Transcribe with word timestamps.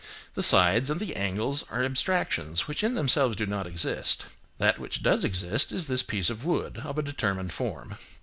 The 0.33 0.41
sides 0.41 0.89
and 0.89 0.99
the 0.99 1.15
angles 1.15 1.63
are 1.69 1.83
abstractions 1.83 2.67
which 2.67 2.83
in 2.83 2.95
themselves 2.95 3.35
do 3.35 3.45
not 3.45 3.67
ex 3.67 3.85
ist; 3.85 4.25
that 4.57 4.79
which 4.79 5.03
does 5.03 5.23
exist 5.23 5.71
is 5.71 5.85
this 5.85 6.01
piece 6.01 6.31
of 6.31 6.43
wood 6.43 6.79
of 6.83 6.97
a 6.97 7.03
determined 7.03 7.53
form. 7.53 7.97